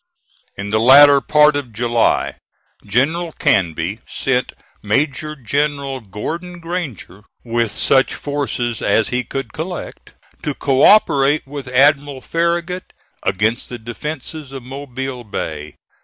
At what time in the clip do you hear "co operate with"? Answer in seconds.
10.55-11.67